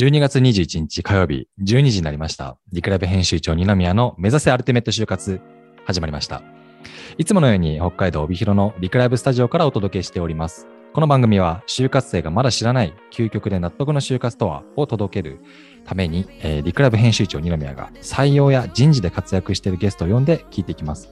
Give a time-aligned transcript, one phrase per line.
[0.00, 2.56] 12月21日火曜日12時になりました。
[2.72, 5.42] リクライブ編集長二宮の目指せアルティメット就活
[5.84, 6.42] 始まりました。
[7.18, 10.66] いつものように北海道帯広のリクライブスタジオからお届けしております。
[10.94, 15.38] この番組は就活生がまだ知らない究極で納得の就活とはを届ける
[15.84, 21.10] ために、えーリクライブ編集長二宮が採用や人事で活躍しているゲストを呼んで聞いていきます。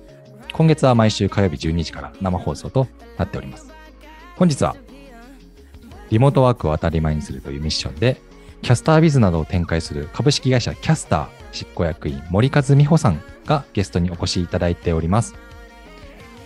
[0.55, 2.87] 今月は毎週火曜日12時から生放送と
[3.19, 3.71] なっております。
[4.37, 4.77] 本日は
[6.09, 8.27] リモートワークを当たり前にするというミッションで
[8.63, 15.35] キャスタービズなどを展開する株式会社キャスター執行役員森和美穂さんがゲストにお越しいただいております。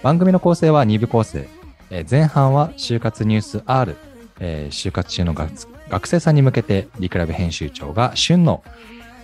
[0.03, 1.49] 番組の構成は2部構成。
[1.91, 3.97] え前半は就活ニュース R、
[4.41, 5.51] えー就活中の学
[5.89, 8.63] 学生さんに向けてリクラブ編集長が旬の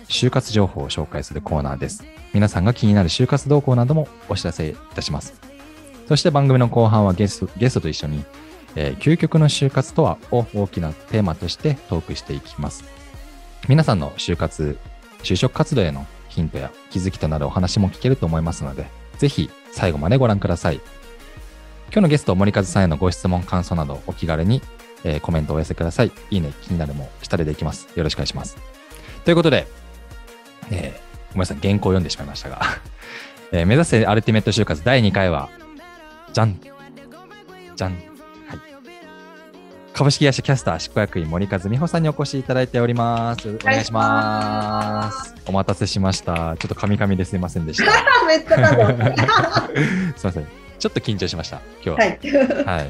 [0.07, 2.03] 就活情報を紹介するコーナーです。
[2.33, 5.33] 皆さんが気になる就活動向などもお知らせいたします。
[6.07, 8.23] そして番組の後半はゲストゲストと一緒に、
[8.75, 12.83] えー究極の就活とはを大きなテーマとしてトークしていきます。
[13.67, 14.77] 皆さんの就活、
[15.23, 20.75] 就職活動へのヒントや気づきとなるお話も聞けると思いますので、ぜひ最後までご覧ください。
[21.91, 24.61] 今日のゲスト、森和さんへのご質問、感想などお気軽に、
[25.03, 26.11] えーコメントをお寄せください。
[26.29, 27.87] いいね、気になるも下でできます。
[27.95, 28.57] よろしくお願いします。
[29.25, 29.67] ということで、
[30.71, 32.61] えーごめんなさい、原稿を読んでしまいましたが、
[33.51, 35.49] えー目指せアルティメット就活第2回は、
[36.33, 36.59] じゃん、
[37.75, 37.97] じゃん、
[39.99, 43.49] 株式会社キャスター執行役員森和美穂さんにお越しいただいております。
[43.49, 45.35] お願いします。
[45.45, 46.55] お待たせしました。
[46.55, 48.25] ちょっとカミカミですいませんでした。
[48.25, 49.13] めっちゃなんだ。
[50.15, 50.47] すいません。
[50.79, 51.57] ちょっと緊張しました。
[51.83, 51.95] 今日は。
[51.97, 52.79] はい。
[52.79, 52.89] はい。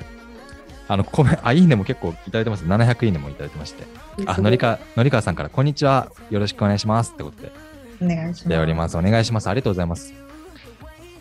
[0.87, 2.63] あの、コメあ、いいねも結構いただいてます。
[2.65, 3.85] 700いいねもいただいてまして。
[4.27, 6.11] あ、のりか、のりかわさんから、こんにちは。
[6.29, 7.13] よろしくお願いします。
[7.15, 7.51] ってことで、
[8.03, 8.59] お願いします。
[8.59, 8.95] おります。
[8.99, 9.47] お願いします。
[9.49, 10.13] ありがとうございます。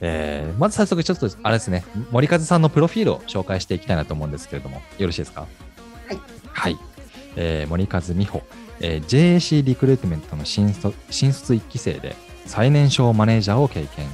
[0.03, 5.47] えー、まず早速、ちょっと、あれですね、森和さんのプロフィールを紹介していきたいなと思うんですけれども、よろしいですか？
[6.53, 6.79] はい。
[7.37, 8.43] えー、森和美穂、
[8.81, 14.07] えー JAC リクルートメントの新卒新卒1期生で、最年少マネージャーを経験。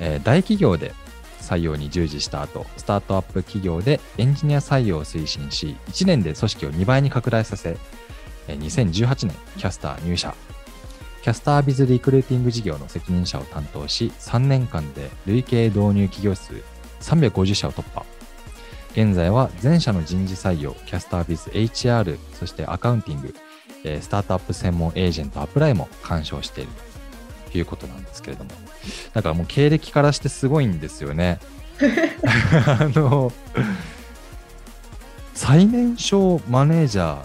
[0.00, 0.92] えー大企業で
[1.40, 7.76] 採用に従事した後、スタートアップ企業でエンジニア採用を推進し、1年で組織を2倍に拡大させ、
[8.48, 10.34] 2018年キャスター入社。
[11.22, 16.52] キャスタービズリクルーティング事業の責任者を担当し、3年間で累計導入企業数
[17.00, 18.05] 350社を突破。
[18.96, 23.34] 現在は全社の人事採用、キャスタービズ HR、そしてアカウンティング、
[23.84, 26.70] えースタートアップ専門エージェントアプライも干渉している
[27.52, 28.50] ということなんですけれども。
[29.12, 31.40] だからもう経歴からしてすごいんですよね。
[32.66, 33.30] あの、
[35.34, 37.24] 最年少マネージャー、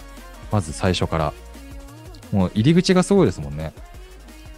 [0.52, 1.32] まず最初から。
[2.32, 3.72] もう入り口がすごいですもんね。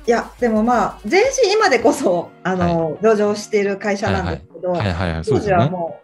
[0.07, 4.75] いや、でもまあ、全身今でこそ、あの、上場している会社なんですけど、
[5.25, 5.53] 当時。
[5.53, 6.01] はも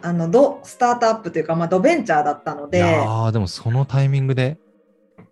[0.00, 4.58] あの、ドスタートアップというか、まあ、ドベンチャーだったのいで、やーでもそのタイミングで？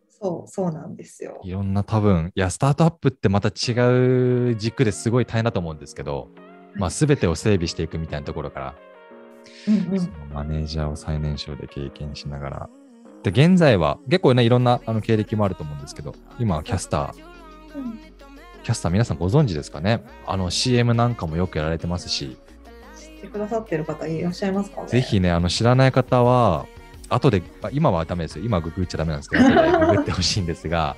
[0.09, 1.41] そう、そうなんですよ。
[1.44, 6.28] いろんな多分、いや、スタートアップってまた違う軸ですごい大変だと思うんですけど、
[6.75, 8.75] まあ、全てを整備していくみたいなところから、
[9.69, 10.00] うんうん。
[10.00, 12.71] そのマネージャーを最年少で経験しながら、
[13.22, 17.12] で、現在は結構ね、いろんなあの経歴もあると思うんですけど、今はキャスター、
[17.77, 17.98] うん。
[18.65, 20.03] キャスター皆さんご存知ですかね？
[20.27, 22.37] あの CM なんかもよくやられてますし、
[23.21, 24.88] てくださってる方いらっしゃいますかね？
[24.88, 26.66] ぜひね、あの知らない方は、
[27.09, 28.44] 後で、あ今はダメですよ。
[28.44, 30.97] 今ググっちゃダメなんですけど、 後でググってほしいんですが、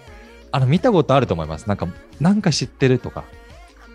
[0.51, 1.69] あの見たことあると思います。
[1.69, 1.89] なんか、
[2.21, 3.25] なんか知ってるとか、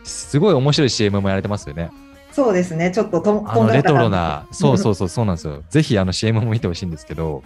[0.03, 1.89] すごい面白い CM もやられてますよね。
[2.31, 5.63] そうですね、ちょっととあのレトロな、 そうそうそう、そうなんですよ。
[5.69, 7.44] ぜひあの CM も見てほしいんですけど、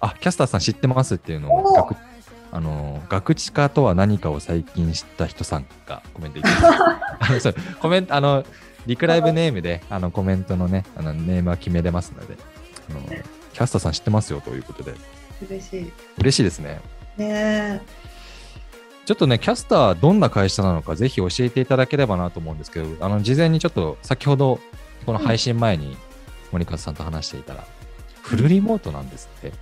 [0.00, 1.96] あ、キャスターさん知ってますっていうのを、お学
[2.50, 8.44] あの、学知化とは何かを最近知った人さんがコメントいただきま コメント、あの、
[8.88, 12.38] リクライブネームで、あの、コメントのね、あの、ネームは決めれますので、
[12.90, 13.00] あの、
[13.52, 14.94] キャスターさん知ってますよということで、
[15.46, 15.92] 嬉しい。
[16.16, 16.80] 嬉しいですね。
[17.18, 17.82] ね
[19.04, 24.58] ちょっとね、キャスターどんな会社なのか、ぜひ教えていただければなと思うんですけど、あの、事前にちょっと、先ほど、
[25.04, 25.94] この配信前に、
[26.50, 27.66] 森川さんと話していたら、
[28.22, 29.52] フルリモートなんですって。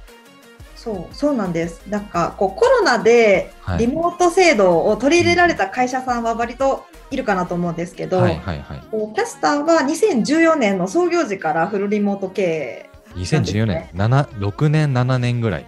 [0.87, 1.83] そう、そうなんです。
[1.89, 8.83] なんかこうコロナではいリモート制度を取り入れられた会社さんは割といるかなと思うんですけど、はいはいはい。
[9.15, 15.67] キャスターは2014年の創業時からフルリモート経営2014年、7、6年、7年ぐらい。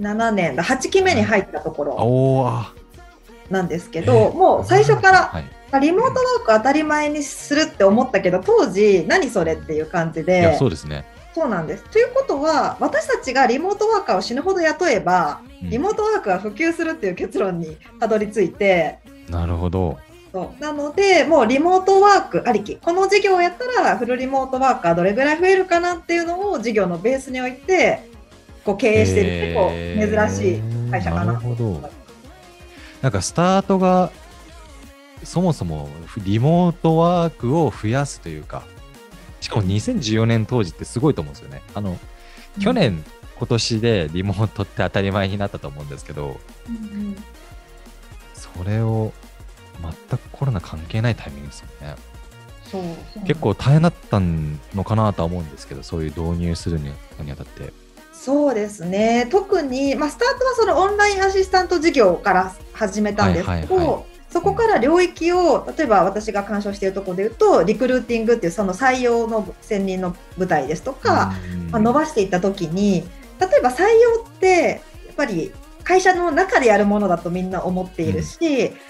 [0.00, 2.72] 7年だ8期目に入ったところ
[3.48, 5.44] なんですけど、もう最初からはい。
[5.80, 11.06] リモートワーク当たり前にするって思ったけど当時何それっていう感じいや、でそうですね。
[11.34, 11.84] そうなんです。
[11.84, 18.98] ということは私たちがリモートワーカーを死ぬほど雇えばうんリモートワークが普及するっていう結論にたどり着いて
[19.28, 19.98] なるほど。
[20.32, 28.08] そうなのでもうリモートワークありきこの事業をやったらフルリモートワーカーどれぐらい増えるかなっていうのを事業のベースに置いて
[28.64, 29.54] こう経営してる、
[30.06, 31.24] 結構珍しい会社かな。
[31.26, 31.90] なるほど。
[33.02, 34.12] なんかスタートが
[35.24, 35.88] そもそも
[36.24, 38.62] リモートワークを増やすというか、
[39.42, 41.62] しかも2014年当時ってすごいと思うんですよね。
[41.74, 41.98] あの、
[42.60, 43.04] 去年、
[43.36, 46.78] 今年でリモートって当たり前になったと思うんですけど、うんう
[47.10, 47.16] ん
[48.34, 49.12] それを
[49.80, 51.96] 全くコロナ関係ないタイミングですよね。
[53.26, 57.72] 結構大変だったのかなとは思うんですけど、そういう導入するにあたって。
[58.12, 71.70] そうですね特に、まあ、スタートはそのオンラインアシスタント事業から始めたんですけど、はいはいはいそこから領域を例えば私が鑑賞しているところで言うとリクルーティングっていうその採用の専任の舞台ですとか、うん。
[71.70, 73.04] まあ、伸ばしていった時に
[73.38, 75.52] 例えば採用ってやっぱり
[75.84, 78.38] 会社の中でやるものだとみんな思っているし、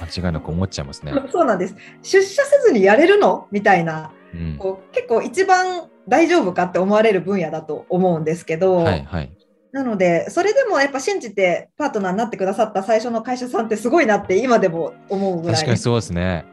[0.01, 1.13] 間違いなく思っちゃいますね。
[1.33, 1.75] そうなんです。
[2.03, 3.49] 出社せずにやれるの？
[3.51, 4.57] みたいなうん。
[4.59, 9.33] こう結構一番大丈夫かって思われる分野だと思うんですけど、はいはい。
[9.73, 16.45] なのでそれでもやっぱ信じてパートナーになってくださった最初の会社さんってすごいなって今でも思うぐらい確かにそうですね。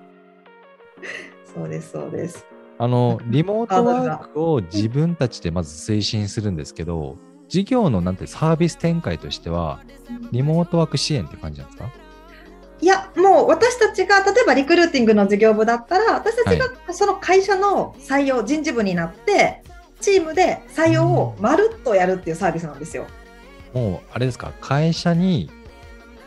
[1.53, 2.45] そうですそうです。
[2.77, 7.17] あの、 リモートワークを自分たちでまず推進するんですけど、
[7.49, 9.79] 事業のなんてサービス展開としては、
[10.31, 11.89] リモートワーク支援って感じなんですか？
[12.81, 19.63] いやもう私たちが例えばリクルーティングの事業部だったら私たちがその会社の採用人事部になって
[20.01, 23.07] チームで採用をまるっとやるっていうサービスなんですよ。
[23.73, 25.49] もう、あれですか、会社に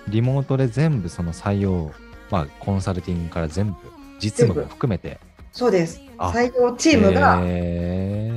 [0.08, 1.92] リモートで全部その採用、
[2.30, 3.76] まあ、コンサルティングから全部、
[4.20, 5.18] 実務も含めて、
[5.52, 7.36] そうですあ採用チームが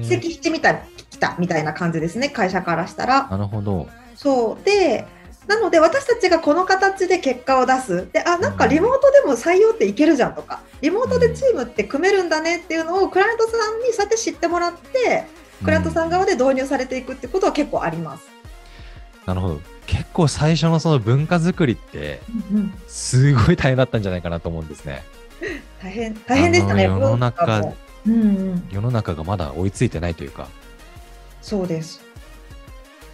[0.04, 0.80] 席引きみたいな
[1.10, 3.28] 来たみたいな感じですね会社からしたら。
[3.28, 3.88] なるほど。
[4.16, 5.06] そうで
[5.48, 15.26] なので私たちがこの形で結果を出すであなんかリモートでも採用っていけるじゃんとかリモートでチームって組めるんだねっていうのをクライアントさんにそうやって知ってもらって
[15.64, 18.28] クライアントさん側で導入されていくってことは結構あります。
[19.26, 19.60] なるほど。
[19.88, 22.22] 結構最初のその文化作りって、
[22.88, 25.04] すごい大変だったんじゃないかなと思うんですね。
[25.82, 26.84] 大変大変でしたね。
[26.84, 27.62] 世の中
[28.08, 28.16] うんう
[28.54, 30.48] ん、世の中がまだ追いついてないというか、
[31.42, 32.02] そうです。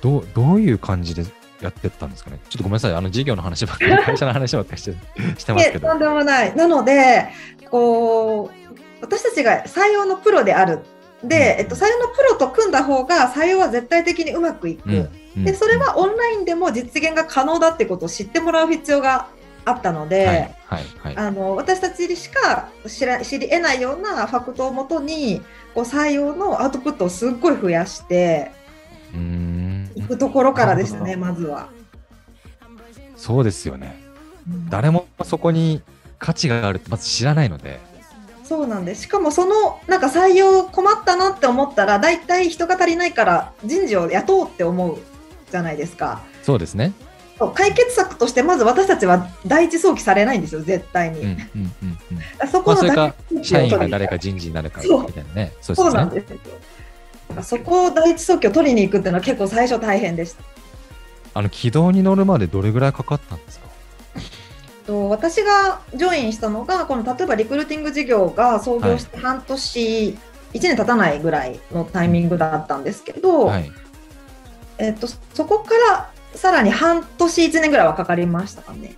[0.02, 1.24] どうどういう感じで
[1.62, 2.40] やってったんですかね。
[2.50, 4.96] ちょっとごめんなさい、あの事業の話ばっかり、 会社の話ばっかりして
[5.38, 5.88] してますけど。
[5.88, 6.56] とんでもない。
[6.56, 7.30] なので
[7.70, 8.72] こう
[9.02, 10.80] 私たちが採用のプロである。
[11.24, 14.88] で、えっと、採用のプロと組んだ方が採用は絶対的にうまくいく。
[14.88, 19.30] うんうんでそれはオンラインでも実現が可能だってことを知ってもらう必要が
[19.64, 21.18] あったので、はいはいはい。
[21.18, 25.42] あの私たちしか知ら知り得ないようなファクトをもとに
[25.74, 28.52] こう採用のアウトプットをすっごい増やして
[29.14, 31.70] うーんいくところからですなね、るまずは。
[33.16, 34.00] そうですよね。
[34.06, 35.82] うん誰もそこに
[36.18, 37.80] 価値があるってまず知らないので、
[38.44, 44.98] そうなんですしかもそのなんか採用困ったなって思ったら大体人が足りないから人事を雇おうって思う
[45.50, 46.22] じゃないですか。
[46.44, 46.94] そうですね。
[47.56, 51.38] 解決策としてまず私たちは第一早期されないんですよ絶対に。
[52.52, 55.54] そこのまあ社員が誰か人事になるかみたいなね。
[55.62, 56.04] そうそうですね。
[56.04, 56.40] なんですよ。
[57.44, 60.44] そこを第一早期を取りに行くっていうのは結構最初大変でした。
[61.34, 63.68] あの軌道に乗るまでどれぐらいかかったんですか？
[64.86, 70.18] と私がジョインしたのがこの例えばリクルーティング事業が創業して半年、
[70.54, 73.72] 1年経たないぐらいのタイミングだったんですけど、はい。
[74.78, 78.96] えっとそこからさらに半年1年ぐらいはかかりましたかね。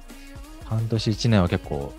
[0.66, 1.94] 半年1年は結構、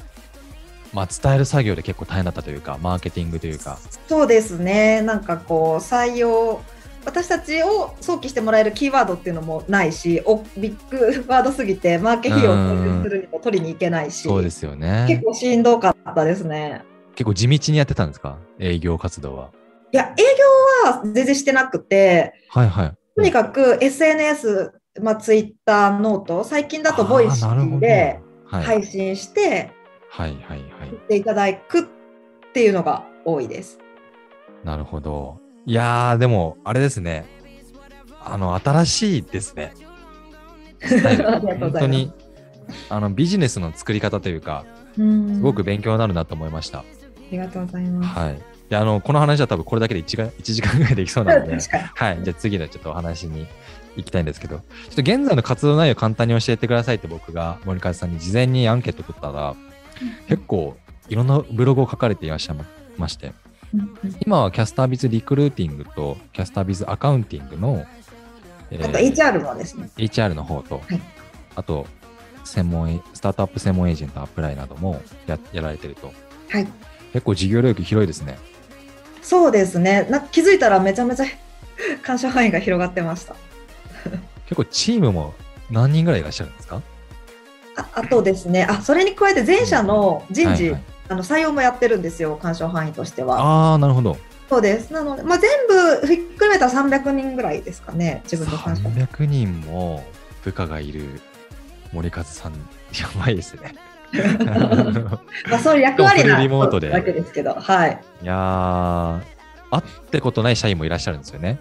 [0.95, 3.79] まあ伝える作業で結構大変だったというか、マーケティングというか。
[4.09, 6.63] そうですねなんかこう採用
[7.05, 15.05] 私たちを想起してもらえるキーワードっていうのもないしおビッグワードすぎてマーケ費用をするにも取りに行けないしそうですよね。
[15.09, 16.83] 結構しんどかったですね。
[17.15, 18.39] 結構地道にやってたんですか？
[18.59, 19.51] 営業活動は。
[19.93, 20.23] いや営
[20.87, 22.93] 業は全然してなくてはいはい。
[23.17, 24.73] とにかく SNS、
[25.03, 29.71] まあ、ツイッター、ノート、最近だとボイシあーなるほどーではい、配信して、
[30.11, 30.63] はいはいはい。
[31.15, 31.85] ていただくっ
[32.53, 33.79] ていうのが多いです。
[34.65, 35.39] なるほど。
[35.67, 37.25] いやー、でも、あれですね。
[38.25, 39.75] あの、新しいですね。
[41.61, 42.13] 本当に、
[42.89, 46.81] あの、ビジネスの作り方というか、すすごく勉強になるなと思いました。
[46.81, 46.85] あ
[47.31, 48.19] りがとうございます。
[48.19, 48.39] はい。
[48.69, 51.53] で、あの、この話は多分これだけで 1, が1時間ぐらいできそうなので、
[51.95, 52.19] はい。
[52.23, 53.47] じゃあ次のちょっとお話に
[53.97, 59.55] 行きたいんですけど、ちょっと現在の活動内容を簡単に教えてくださいって僕が森川さんに事前にアンケート取ったら、
[60.29, 60.77] 結構
[61.09, 62.57] いろんなブログを書かれていらっしゃい
[62.97, 63.33] まして、
[64.25, 67.87] 今はキャスタービズリクルーティングとキャスタービズアカウンティングの、
[68.71, 69.91] えーあと HR もですね。
[69.97, 71.01] HR の方と、はい
[71.57, 71.87] あと
[72.45, 76.13] 専門エスタートアップ専門エージェントアプライなどもややられてると
[76.51, 76.67] はい。
[77.15, 78.37] 結構事業領域広いですね
[79.23, 80.07] そうですね。
[80.11, 81.25] な気づいたらめちゃめちゃ
[82.03, 83.35] 感謝範囲が広がってました。
[84.47, 85.33] 結構チームも
[85.71, 86.83] 何人ぐらいいらっしゃるんですか？
[87.77, 90.75] ああとですねあそれに加えて全社の人事、
[91.15, 93.41] あの採用もやってるんですよ干渉範囲としては。
[93.41, 94.17] ああ、なるほど。
[94.49, 95.51] そうですなので、まあ、全
[96.01, 100.05] 部ひっくるめたら300人ぐらいですかね自分の干渉300人も
[100.45, 101.21] 部下がいる
[101.93, 102.59] 森和さん、や
[103.19, 103.75] ばいですね。
[105.49, 109.21] まあ、そういう役割なリモートでだけですけどはいいやー、
[109.71, 111.59] 会ってことない社員もいらっしゃるんですよね。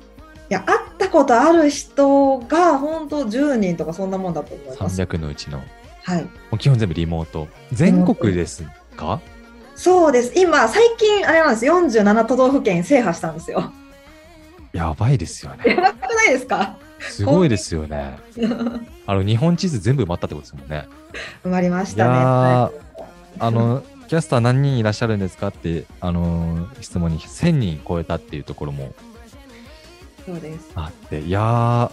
[0.49, 5.01] いや会ったことある人が本当10人とかそんなもんだと思います。
[5.01, 5.59] 300のうちの。
[5.59, 5.63] も
[6.03, 7.47] はい、う基本全部リモート。
[7.71, 8.63] 全国です
[8.97, 9.21] か？
[9.75, 13.71] そうです今最近あれなんです47都道府県制覇したんですよ。
[14.71, 15.63] やばいですよね。
[15.75, 16.77] やばくないですか？
[16.99, 18.17] すごいですよね。
[19.05, 20.87] あの、日本地図全部埋まったってことですもんね。
[21.43, 22.09] 埋まりましたね。
[22.15, 22.71] ー
[23.39, 28.93] あの、キャスター何人いらっしゃるんですかって、あのー質問に1000人超えたっていうところも
[30.25, 30.69] そうです。
[30.75, 31.91] あって、いや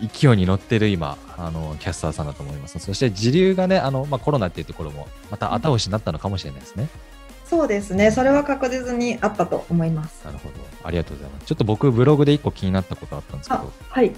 [0.00, 2.78] ー、勢いに乗ってる今、あのキャスターさんだと思います。
[2.78, 6.88] そして時流がね、あのまあ、コロナっていうところも、また後押しになったのかもしれないですね。
[7.48, 8.10] そうですね。
[8.10, 10.22] それは確実にあったと思います。
[10.24, 10.54] なるほど。
[10.82, 11.46] ありがとうございます。
[11.46, 14.12] ちょっと僕、ブログで1個気になったことあったんですけあど、、はい。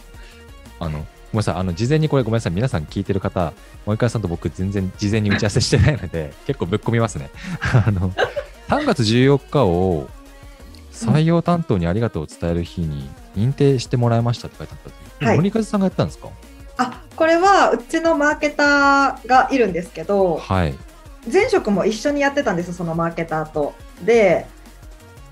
[0.80, 1.06] あの、ごめん
[1.38, 3.52] なさい、あの、事前にこれごめんなさい、皆さん聞いてる方、
[3.84, 7.30] 森川さんと僕、全然事前に打ち合わせしてないので、 結構ぶっ込みますね。
[7.86, 8.12] あの、
[8.68, 10.08] 3月14日を
[10.92, 16.28] 採用担当にありがとうを伝える日に認定してもらいましたって書いてあったんですけどはい森川さんがやったんですか？
[16.78, 20.74] あ、これはうちのマーケターがいるんですけど、はい。
[21.32, 23.74] 前職も一緒にやってたんですそのマーケターと。
[24.04, 24.46] で、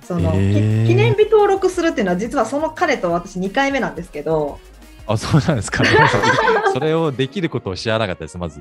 [0.02, 4.58] その、へーき記念日登録するっていうのは実はその彼と私2回目なんですけど、
[5.06, 5.82] あ、そうなんですか。
[6.72, 8.60] それをできることを知らなかったです、まず。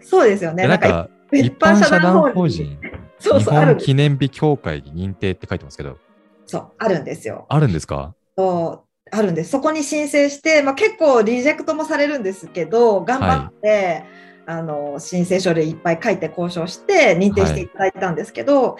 [0.00, 0.62] そうですよね。
[0.62, 2.78] でなんか、一一般社団団法法人人、
[3.18, 5.98] そう日そうあるんです本記念日協会に認定って書いてますけど、
[6.46, 7.46] そうあるんですよ。
[7.48, 8.14] あるんですか？
[8.36, 9.50] そうあるんです。
[9.50, 14.04] そこに申請して、まあ、結構リジェクトもされるんですけど、頑張って、
[14.48, 18.78] あの申請書類いっぱい書いて交渉して認定していただいたんですけど、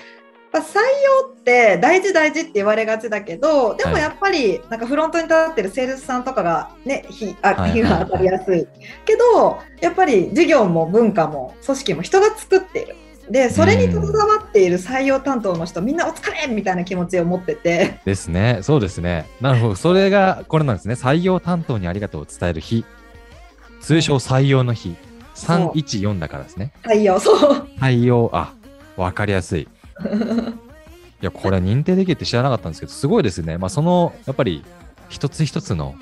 [0.51, 8.67] まあ採用って大事大事って言われがちだけど、でもはいやっぱりなんかフロントに立ってるセールスさんとかがね、火あはい火が当たりやすい。
[9.05, 12.97] けど、やっぱり事業も文化も組織も人が作っている。
[13.31, 18.01] で、それに携わっている採用担当の人、みんなお疲れみたいな気持ちを持ってて。
[18.07, 18.61] ですね。
[18.63, 19.27] そうですね。
[19.43, 19.75] なるほど。
[19.75, 20.95] それが、これなんですね。
[20.95, 22.87] 採用担当にありがとうを伝える日。
[23.83, 24.97] 通称採用の日。
[25.39, 26.73] そう314だからですね。
[26.83, 27.69] 採用、そう。
[27.81, 28.53] 採用、あ、
[28.97, 29.63] わかりやすい。
[31.21, 33.59] いや、これ認定できるって知らなかったんですけど、すごいですね。
[33.59, 34.65] まあ、その、やっぱり、
[35.09, 35.95] 一つ一つの、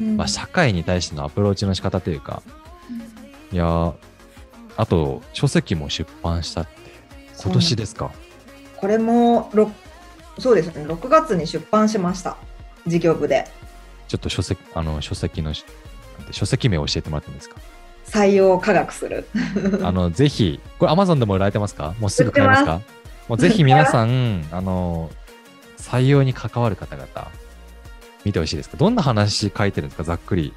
[0.00, 2.42] まあ、社会に対してのアプローチの仕方というか、
[3.52, 3.92] いやー、
[4.76, 6.70] あと、書籍も出版したって、
[7.42, 8.10] 今年ですか？
[8.76, 9.70] これもろ
[10.38, 12.36] そうですね6月に出版しました
[12.86, 13.46] 事業部で
[14.08, 15.64] ちょっと書籍、あの、書籍のし、
[16.32, 17.56] 書籍名を教えてもらってもいいですか？
[18.06, 19.26] 採用を科学する。
[19.82, 21.94] あの、ぜひ、これ Amazon でも売られてますか？
[21.98, 22.80] もうすぐ買えますか？
[23.28, 25.10] もうぜひ皆さん、あの、
[25.78, 27.08] 採用に関わる方々、
[28.24, 28.76] 見てほしいですか？
[28.76, 30.04] どんな話書いてるんですか？
[30.04, 30.52] ざっくり。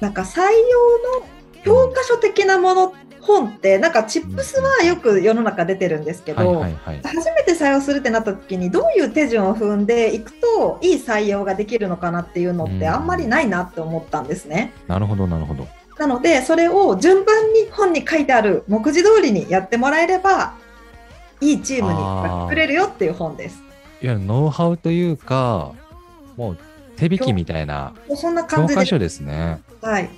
[0.00, 1.26] なんか採用の
[1.62, 6.62] 教科書的なもの本ってなんかチップスはよく世の中出てるんですけど。
[7.02, 14.72] 初めて採用するってなった時にどういう手順を踏んでいくといい採用ができるのかなっていうのってあんまりないなって思ったんですね。
[14.88, 15.66] なるほど、なるほど。
[15.98, 20.54] なのでそれを順番に本に書いてある目次通りにやってもらえれば
[21.40, 23.62] いいチームに作れるよっていう本です。
[24.00, 25.72] いわゆるノウハウというか、
[26.36, 26.58] もう
[26.96, 29.60] 手引きみたいなそんな教感じで、科書ですね。
[29.80, 30.10] はい、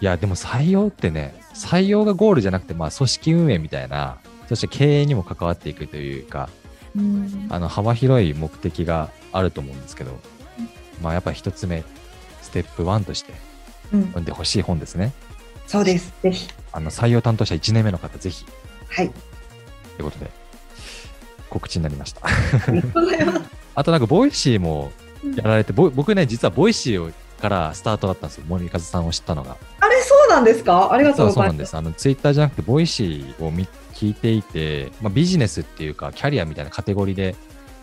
[0.00, 4.18] いや、でも採用ってね、採用がゴールじゃなくて、まあ組織運営みたいな、
[4.48, 6.48] そして経営にも関わっていくというか、
[6.96, 7.46] うん。
[7.50, 10.12] あの幅広い目的があると思うんですけど、
[11.02, 11.84] まあやっぱり一つ目、
[12.42, 13.45] ステップ1としてうん
[13.90, 15.12] 読んでほしい本ですね。
[15.66, 16.12] そうです。
[16.22, 16.48] ぜひ。
[16.72, 18.44] あの採用担当者1年目の方、ぜひ、
[18.88, 19.10] はい。
[19.10, 19.18] とい
[20.00, 20.30] うことで、
[21.50, 22.20] 告知になりました。
[22.26, 22.30] あ
[22.70, 23.40] りがとうございます。
[23.74, 24.92] あとなんか、 Voicy も
[25.36, 29.56] やられて、ぼ僕ね、実は Voicy からスタートだったんですよ、森和さんを知ったのが。
[29.80, 30.92] あれ、そうなんですか？
[30.92, 31.38] ありが実とうござます。
[31.38, 31.76] はそうないんです。
[31.76, 37.34] あの、ツイッターじゃなくて、 Voicy を見聞いていて、まあ、ビジネスっていうか、キャリアみたいなカテゴリーで、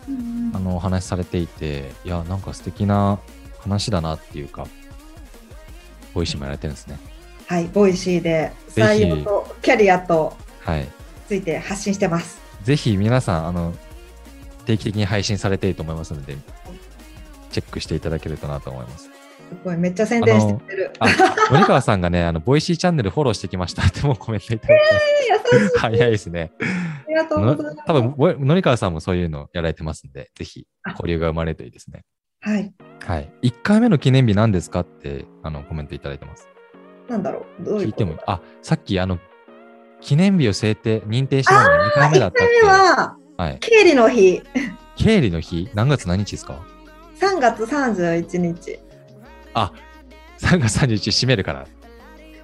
[0.08, 3.18] うんあの、お話しされていて、いや、なんか素敵な
[3.58, 4.66] 話だなっていうか、
[6.14, 6.98] Voicy もやられてるんですね。
[7.46, 10.88] はい、 Voicy で採用とキャリアとはい。
[11.28, 12.40] ついて発信してます。
[12.62, 13.74] ぜひ皆さん、あの、
[14.64, 16.36] 定期的に配信されていると思いますので、
[17.50, 19.04] チェックしていただけるとなと思います。
[19.04, 19.10] す
[19.62, 20.90] ごい、めっちゃ宣伝してる。
[20.98, 21.06] あ、
[21.50, 25.78] 森川さんがね、あの、 Voicy チャンネルフォローしてきましたってもうコメントいただいて優しい。
[25.78, 26.52] 早いですね。
[26.60, 27.86] ありがとうございます。
[27.86, 32.04] 多分、ぼ森川さんもそういうのやられてますんで、ぜひ交流が生まれるといいですね。
[32.44, 32.72] はい。
[33.06, 33.32] はい。
[33.42, 36.48] 1回目の記念日何ですかってあのコメントいただいてます。
[37.08, 37.64] なんだろう？
[37.64, 39.18] どういう聞いてもあ、さっきあの、
[40.00, 43.42] 記念日を制定、認定したのが2回目だ1ったっ回目は、て。
[43.42, 43.58] はい。
[43.60, 44.42] 経理の日、
[44.96, 46.62] 経理の日、何月何日ですか
[47.18, 48.78] ？3月31日。
[49.54, 49.72] あ、
[50.40, 51.66] 3月31日閉めるから。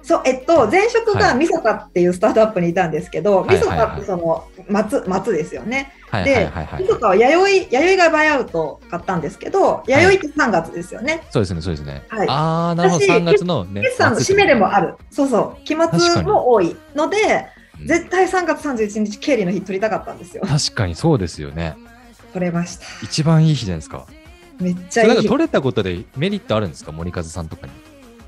[0.03, 5.93] そう、えっと、前職はいがみそかっていうスタートアップにいたんですけど、はいみそかってその、松、松ですよね。
[6.09, 6.87] はいではいはいはいみ。
[6.89, 11.23] そかは弥生、弥生がバイアウト買ったんですけど、弥生って3月ですよね。
[11.29, 12.03] そうですね、そうですね。
[12.09, 13.81] はいああ、なるほど、私3月のね。
[13.81, 14.95] 決算の締めでもある。
[15.09, 15.63] そうそう。
[15.63, 20.43] 期末も多いので、うん絶対3月31日経理の日取りたかったんですよ。
[20.45, 21.75] 確かにそうですよね。
[22.31, 22.85] 取れました。
[23.01, 24.05] 一番いい日じゃないですか。
[24.59, 26.91] めっちゃいい取れたことでメリットあるんですか？
[26.91, 27.73] 森和さんとかに。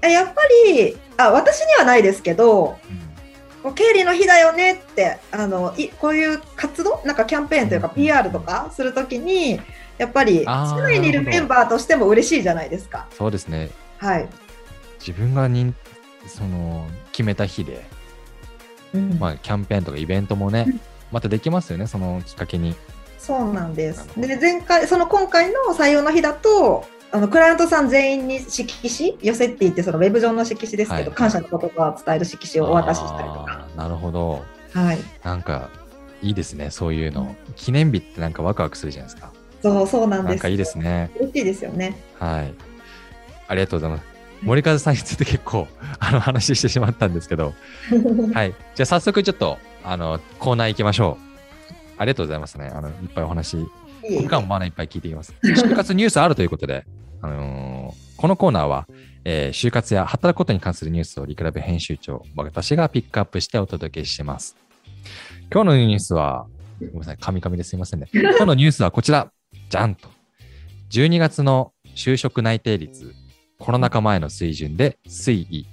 [0.03, 0.33] えやっぱ
[0.75, 2.77] りあ、私にはないですけど、
[3.63, 9.59] こう経理の日だよねってあのいこういう活動なんかキャンペーンというかうん PR とかするときに
[9.97, 13.07] やっぱり社内にいるメンバーとしても嬉しいじゃないですか。
[13.11, 13.71] そうですね。
[13.97, 14.27] はい。
[14.99, 15.75] 自分がにん
[16.27, 17.85] その決めた日で、
[18.93, 20.79] うんまあ、キャンペーンとかイベントもねうん、
[21.11, 22.75] またできますよね、そのきっかけに。
[23.17, 33.67] そうなんですで前回その今回の採用の日だとあのクライアントさん全員に色紙寄せって言ってそのウェブ上の色紙ですけど、はい感謝の言葉を伝える色紙をお渡ししたりとか。
[33.75, 34.43] なるほど。
[34.73, 34.97] はい。
[35.23, 35.69] なんか、
[36.23, 37.35] いいですね、そういうの。
[37.55, 39.31] 記念日ってなんかワクワクするじゃないですか。
[39.61, 40.29] そうそうなんです。
[40.29, 41.11] なんかいいですね。
[41.15, 41.95] 嬉しいですよね。
[42.19, 42.53] はい。
[43.47, 44.05] ありがとうございます。
[44.41, 45.67] 森和さんについて結構
[45.99, 47.53] あの話してしまったんですけど、
[48.33, 48.55] はい。
[48.73, 51.33] じゃあ早速ちょっとあのコーナー行きましょう。
[51.99, 52.71] ありがとうございますね。
[52.73, 53.57] あのいっぱいお話、
[54.17, 55.33] 僕らもまだいっぱい聞いていきます。
[55.43, 56.85] 就活ニュースあるということで、
[57.23, 58.87] あのーこのコーナーは、
[59.25, 64.55] えー就活や働くことに関するニュースをリクラブ編集長、私がピックアップしてお届けします。
[65.51, 66.47] 今日のニュースは、
[66.79, 68.07] ごめんなさい、カミカミですいませんね。
[68.13, 69.31] 今日のニュースはこちら、
[69.69, 70.09] じゃんと。
[70.91, 73.13] 12月の就職内定率、
[73.59, 75.67] コロナ禍前の水準で推移。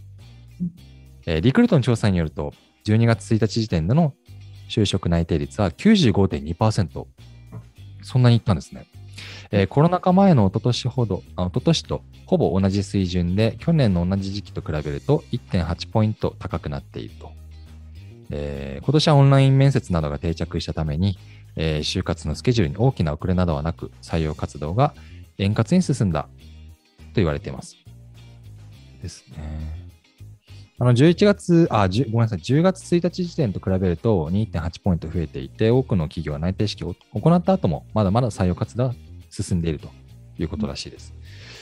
[1.26, 2.52] えーリクルートの調査によると、
[2.86, 4.14] 12月1日時点での
[4.68, 7.06] 就職内定率は95.2%。
[8.02, 8.86] そんなにいったんですね。
[9.50, 17.32] えーコロナ禍前の一昨年ほど、あ一昨年とほぼ同じ水準で、去年の同じ時期と比べると1.8ポイント高くなっていると。
[18.30, 21.18] えー今年はオンライン面接などが定着したために、
[21.56, 24.94] えー就活のスケジュールに大きな遅れなどはなく、採用活動が
[25.38, 26.28] 円滑に進んだと
[27.16, 27.76] 言われています。
[29.02, 29.90] ですね。
[30.82, 38.94] あの11月あ10、ごめんなさい、10月1日時点と比べると2.8ポイント増えていて、多くの企業は内定式を行った後も、まだまだ採用活動は
[39.30, 39.88] 進んでいると
[40.38, 41.14] いうことらしいです。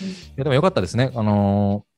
[0.03, 1.11] うんいやでもよかったですね。
[1.15, 1.89] あのー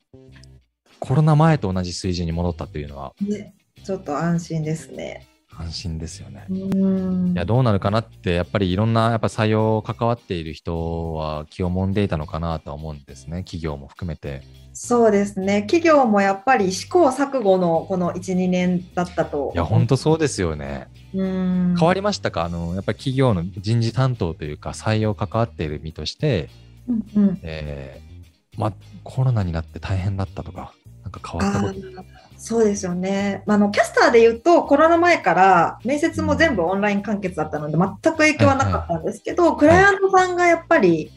[1.01, 5.27] コロナ前と同じ水準に戻ったというのはね、ちょっと安心ですね。
[5.61, 6.47] 安心ですよね。
[6.49, 13.45] うんいや、どうなるかなって、やっぱりいろんなやっぱ採用関わっている人は気をもんでいたのかなとは思うんですね。
[13.45, 14.43] 企業も含めて。
[14.73, 15.63] そうですね。
[15.63, 19.53] 企業もやっぱり試行錯誤のこの1、2年だったと。
[19.55, 20.89] いや、本当そうですよね。
[21.13, 21.75] うん。
[21.79, 22.45] 変わりましたか？
[22.45, 26.49] あの、やっぱり企業の人事担当というか、採用関わっている身として、
[26.89, 27.39] うんうん。
[27.43, 28.11] えー
[28.59, 28.73] まあ、
[29.05, 32.30] コロナになって大変だったとか、なんか変わったあこと。
[32.41, 41.13] ーそうですよね、まあ、あのキャスターで言うとコロナ前から面接も全部オンライン完結だったので全く影響はなかったんですけど、クライアントさんがやっぱり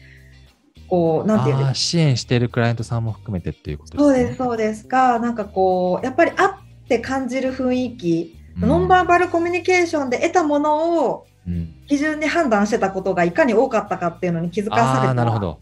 [0.88, 1.74] こうなんていうんですか？
[1.74, 4.04] 支援しているクライアントさんも含めてっていうことですね。
[4.04, 4.86] そうですそうです。
[4.86, 6.50] がなんかこうやっぱり会っ
[6.88, 8.68] て感じる雰囲気、うん。
[8.68, 11.74] ノンバーバルコミュニケーションで得たものをうん。
[11.88, 15.58] 基準に判断してたことがいかに多かったかっていうのに気づかされたなるほど。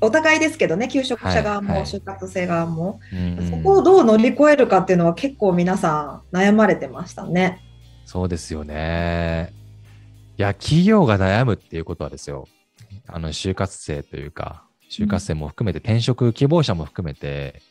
[0.00, 3.00] お互いですけどね求職者側も、就活生側も、
[3.50, 7.60] そこをどう乗り越えるかっていうのは結構皆さん悩まれてましたね。
[8.06, 9.52] そうですよね。
[10.36, 12.48] いや、企業が悩むっていうことはですよ、
[13.06, 17.62] あの、就活生というか、就活生も含めて、転職希望者も含めて、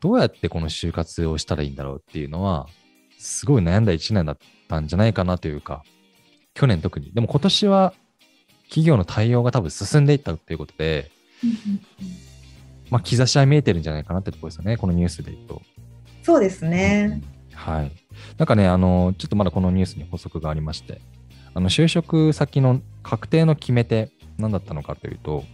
[0.00, 2.68] どうやってこの就活をしたらいいんだろうっていうのは、
[3.18, 5.82] すごい悩んだ一年だったんじゃないかなというか、
[6.54, 7.12] 去年特に。
[7.12, 7.92] でも今年は、
[8.68, 11.10] 企業の対応が多分進んでいったということで、
[12.90, 15.62] まあ、兆しは見えてるんじゃないかなってところですよね、このニュースで言うと。
[16.22, 17.22] そうですね。
[17.52, 17.92] はい。
[18.38, 21.00] なんかね、あの、ちょっとまだこのニュースに補足がありまして、
[21.54, 25.44] あの、就職先の確定の決め手、何だったのかというと、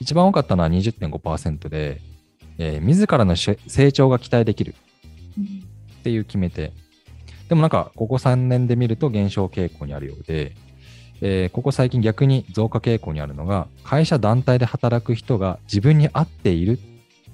[0.00, 2.00] 一番多かったのは20.5%で、
[2.58, 4.74] えー自らのし成長が期待できる
[6.00, 6.72] っていう決め手。
[7.48, 10.54] でもなんか、ここ3年で見ると減少傾向にあるようで、
[11.20, 16.76] えーここ最近逆に増加傾向にあるのが、会社団体で働く人が自分に合っているっ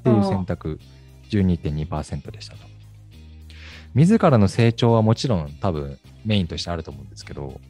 [0.02, 0.80] ていう選択、
[1.30, 2.64] 12.2%でしたと。
[3.94, 7.60] 自らの成長はもちろん多分メインとしてあると思うんですけど、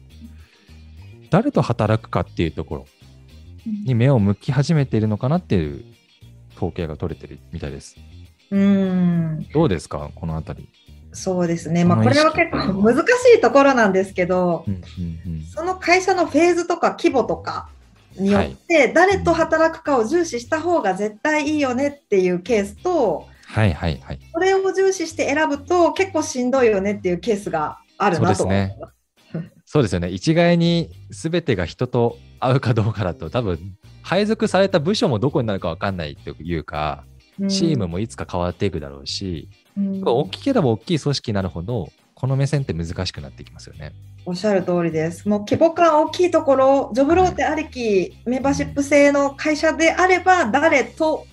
[1.29, 2.85] 誰と働くかっていうところ
[3.85, 5.83] に目を向き始めているのかなっていう
[6.55, 7.97] 統計が取れてるみたいです。
[8.51, 10.69] うんどうですか、このあたり。
[11.15, 13.01] そうですね、まあ、これは結構難し
[13.37, 14.65] いところなんですけど、
[15.53, 17.69] その会社のフェーズとか規模とか
[18.19, 24.19] によって、誰と働くかを重視した方が絶対いいよねっていうケースと、はいはいはい。
[24.33, 28.77] それを重視して選ぶと結構しんどいよねっていうケースがあるなとそうですね。
[29.65, 30.09] そうですよね。
[30.09, 33.59] 一概に全てが人と会うかどうかだと、多分
[34.01, 37.03] 配属された部署もどこになるか分かんないというか、
[37.49, 43.93] チームもいつか変わっていくだろうし、うん大きければ大きい組織になるほど、この目線って難しくなってきますよね。
[44.25, 45.27] おっしゃる通りです。
[45.27, 51.27] もう規模感大きいところ、ジョブローテありき、メンバーシップ制の会社であれば、誰と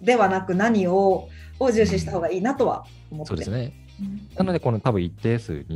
[0.00, 1.28] ではなく何を
[1.60, 3.72] を重視した方がいいなとは思ってそうですね。
[4.00, 5.66] うんなので、この多分一定数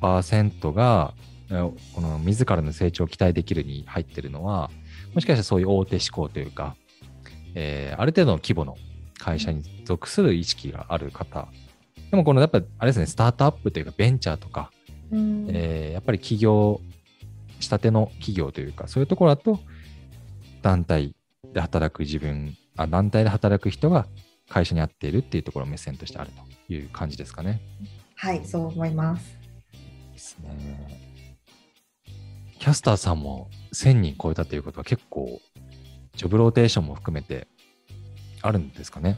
[0.00, 1.12] 20%が、
[1.50, 1.54] え
[1.94, 4.70] この自らの成長を期待できるに入ってるのは、
[5.14, 6.76] もしかしたらそういう大手志向というか、
[7.54, 8.76] えーある程度の規模の
[9.18, 11.48] 会社に属する意識がある方。
[12.10, 14.70] でもこのやっぱあれですね、スタートアップというかベンチャーとか、
[15.10, 16.80] うんえーやっぱり企業、
[17.60, 19.58] したての企業というか、そういうところだと、
[20.62, 21.14] 団体
[21.52, 24.06] で働く自分、あ団体で働く人が
[24.48, 26.30] 会社に合っているっていうところを目線としてある
[26.66, 27.60] という感じですかね。
[28.14, 29.36] はい、そう思います。
[30.12, 31.08] ですね。
[32.58, 35.40] キャスターさんも1000人超えたということは結構、
[36.16, 37.46] ジョブローテーションも含めて
[38.42, 39.16] あるんですかね？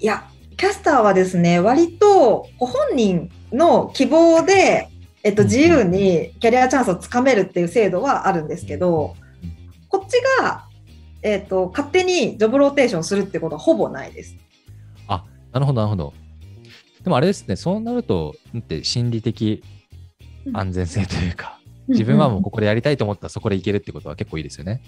[0.00, 4.88] いや、キャスターはですね、割とご本人の希望で、
[5.22, 9.14] えっと、自由にキャリアチャンスをつかめるっていう制度はあるんですけど、
[9.88, 10.64] こっちが、
[11.22, 14.36] えっと、勝手にジョブローテーションするってことはほぼないです。
[15.08, 16.14] あ、なるほど、なるほど。
[17.02, 19.62] でもあれですね、そうなると、だって心理的
[20.52, 24.80] 安全性というか、自分はもうここでやりたいと思ったらそこでいけるってことは結構いいですよね。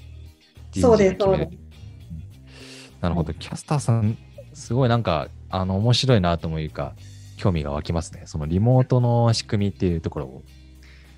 [0.74, 1.67] そうですそううん
[3.00, 3.32] なるほど。
[3.32, 4.16] キャスターさん、
[4.54, 6.94] すごいなんか、あの、面白いなというか、
[7.36, 8.22] 興味が湧きますね。
[8.26, 10.42] そのリモートの仕組みっていうところを、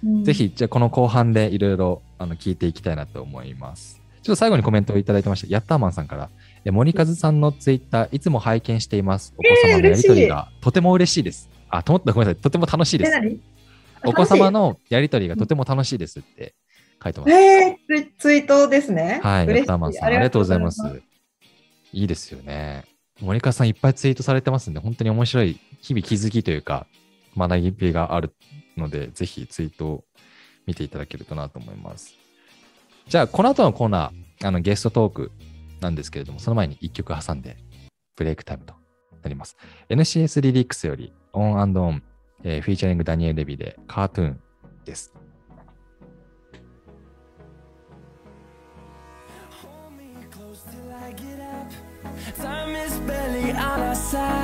[0.04, 4.00] うんぜひ、じゃあこの後半でいろいろあの聞いていきたいなと思います。
[4.22, 5.46] ちょっと最後にコメントをいただいてました。
[5.50, 6.30] ヤッターマンさんから、
[6.64, 9.34] え森和さんのツイッター、いつも拝見しています。
[9.36, 11.50] お子様のやりとりがとても嬉しいです。
[11.68, 12.42] あ、と思った、ごめんなさい。
[12.42, 13.12] とても楽しいです。
[14.04, 16.54] お子様のやりとりがとても楽しいですって
[17.02, 17.32] 書いてます。
[17.32, 19.20] えー、ツイートですね。
[19.22, 20.82] はい、ヤッターマンさん、ありがとうございます。
[21.92, 22.84] いいですよね。
[23.20, 26.86] 森川さんいっぱいツイートされてますんで、本当に面白い、日々気づきというか、
[27.36, 28.34] 学びがある
[28.76, 30.04] ので、ぜひツイートを
[30.66, 32.14] 見ていただけるとなと思います。
[33.08, 35.32] じゃあ、この後のコーナー、あのゲストトーク
[35.80, 37.56] なんですけれども、その前に1曲挟んで、
[38.16, 38.74] ブレイクタイムと
[39.22, 39.56] なります。
[39.88, 42.02] NCS リリックスより、オンオン、
[42.42, 44.40] えーフィーチャリングダニエル・レビで、カートゥーン
[44.84, 45.12] です。
[54.12, 54.39] inside